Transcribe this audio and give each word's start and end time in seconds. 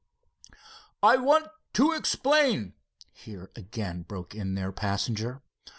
"I 1.03 1.17
want 1.17 1.49
to 1.73 1.91
explain," 1.91 2.73
here 3.11 3.51
again 3.55 4.01
broke 4.01 4.33
in 4.33 4.55
their 4.55 4.71
passenger. 4.71 5.43